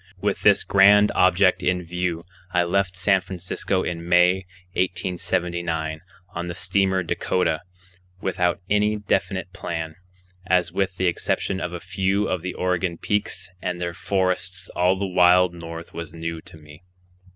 With 0.19 0.41
this 0.41 0.63
grand 0.63 1.11
object 1.13 1.61
in 1.61 1.83
view 1.83 2.23
I 2.51 2.63
left 2.63 2.97
San 2.97 3.21
Francisco 3.21 3.83
in 3.83 4.09
May, 4.09 4.47
1879, 4.73 6.01
on 6.33 6.47
the 6.47 6.55
steamer 6.55 7.03
Dakota, 7.03 7.61
without 8.19 8.61
any 8.67 8.95
definite 8.97 9.53
plan, 9.53 9.95
as 10.47 10.71
with 10.71 10.97
the 10.97 11.05
exception 11.05 11.61
of 11.61 11.71
a 11.73 11.79
few 11.79 12.27
of 12.27 12.41
the 12.41 12.55
Oregon 12.55 12.97
peaks 12.97 13.51
and 13.61 13.79
their 13.79 13.93
forests 13.93 14.69
all 14.69 14.97
the 14.97 15.05
wild 15.05 15.53
north 15.53 15.93
was 15.93 16.15
new 16.15 16.41
to 16.45 16.57
me. 16.57 16.81